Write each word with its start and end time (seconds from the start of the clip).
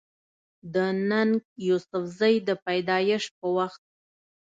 د 0.73 0.75
ننګ 1.09 1.33
يوسفزۍ 1.67 2.35
د 2.47 2.49
پېدايش 2.65 3.23
پۀ 3.37 3.47
وخت 3.57 3.83